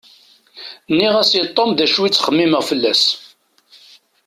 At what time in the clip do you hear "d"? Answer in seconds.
1.77-1.79